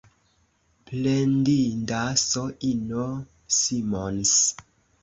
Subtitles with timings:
[0.87, 3.07] Plendinda S-ino
[3.61, 4.35] Simons!